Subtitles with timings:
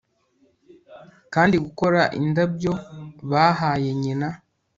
[1.33, 2.71] kandi, gukora indabyo
[3.31, 4.27] bahaye nyina